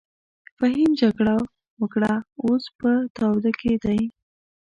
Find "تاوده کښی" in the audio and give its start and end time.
3.17-3.73